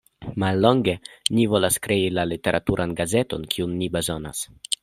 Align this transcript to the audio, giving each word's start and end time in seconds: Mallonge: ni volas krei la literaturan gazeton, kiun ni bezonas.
Mallonge: 0.43 0.95
ni 1.39 1.45
volas 1.51 1.77
krei 1.85 2.09
la 2.21 2.25
literaturan 2.31 2.99
gazeton, 3.03 3.49
kiun 3.55 3.81
ni 3.83 3.95
bezonas. 3.99 4.45